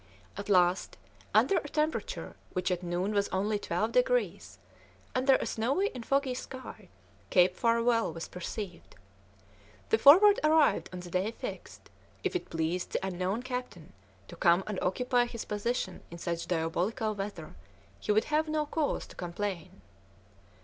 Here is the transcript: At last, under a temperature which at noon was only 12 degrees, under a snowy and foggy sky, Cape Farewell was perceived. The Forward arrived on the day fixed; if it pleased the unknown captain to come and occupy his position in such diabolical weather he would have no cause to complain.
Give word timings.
At 0.35 0.49
last, 0.49 0.97
under 1.31 1.57
a 1.57 1.69
temperature 1.69 2.35
which 2.53 2.71
at 2.71 2.81
noon 2.81 3.11
was 3.11 3.29
only 3.29 3.59
12 3.59 3.91
degrees, 3.91 4.57
under 5.13 5.35
a 5.35 5.45
snowy 5.45 5.91
and 5.93 6.03
foggy 6.03 6.33
sky, 6.33 6.89
Cape 7.29 7.55
Farewell 7.55 8.11
was 8.11 8.27
perceived. 8.27 8.95
The 9.89 9.99
Forward 9.99 10.39
arrived 10.43 10.89
on 10.91 11.01
the 11.01 11.11
day 11.11 11.29
fixed; 11.29 11.91
if 12.23 12.35
it 12.35 12.49
pleased 12.49 12.93
the 12.93 13.05
unknown 13.05 13.43
captain 13.43 13.93
to 14.27 14.35
come 14.35 14.63
and 14.65 14.79
occupy 14.81 15.25
his 15.25 15.45
position 15.45 16.01
in 16.09 16.17
such 16.17 16.47
diabolical 16.47 17.13
weather 17.13 17.53
he 17.99 18.11
would 18.11 18.23
have 18.33 18.47
no 18.49 18.65
cause 18.65 19.05
to 19.05 19.15
complain. 19.15 19.81